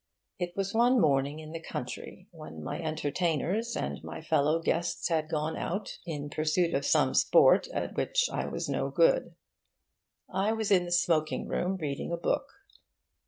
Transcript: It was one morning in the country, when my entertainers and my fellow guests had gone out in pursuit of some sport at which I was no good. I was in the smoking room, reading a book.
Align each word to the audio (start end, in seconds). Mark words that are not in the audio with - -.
It 0.39 0.57
was 0.57 0.73
one 0.73 0.99
morning 0.99 1.37
in 1.37 1.51
the 1.51 1.59
country, 1.61 2.27
when 2.31 2.63
my 2.63 2.81
entertainers 2.81 3.77
and 3.77 4.03
my 4.03 4.19
fellow 4.19 4.59
guests 4.59 5.09
had 5.09 5.29
gone 5.29 5.55
out 5.55 5.99
in 6.07 6.31
pursuit 6.31 6.73
of 6.73 6.87
some 6.87 7.13
sport 7.13 7.67
at 7.67 7.93
which 7.95 8.27
I 8.31 8.47
was 8.47 8.67
no 8.67 8.89
good. 8.89 9.35
I 10.27 10.53
was 10.53 10.71
in 10.71 10.85
the 10.85 10.91
smoking 10.91 11.47
room, 11.47 11.77
reading 11.77 12.11
a 12.11 12.17
book. 12.17 12.47